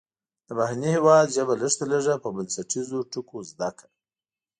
د 0.47 0.49
بهرني 0.57 0.89
هیواد 0.97 1.33
ژبه 1.35 1.53
لږ 1.61 1.73
تر 1.79 1.87
لږه 1.93 2.15
په 2.23 2.29
بنسټیزو 2.35 2.99
ټکو 3.11 3.37
زده 3.51 3.69
کړه. 3.77 3.89